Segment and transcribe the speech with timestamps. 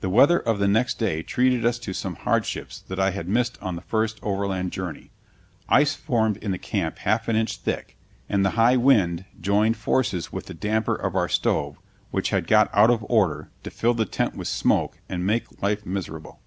[0.00, 3.58] The weather of the next day treated us to some hardships that I had missed
[3.62, 5.12] on the first overland journey.
[5.68, 7.96] Ice formed in the camp half an inch thick,
[8.28, 11.76] and the high wind joined forces with the damper of our stove,
[12.10, 15.86] which had got out of order, to fill the tent with smoke and make life
[15.86, 16.40] miserable.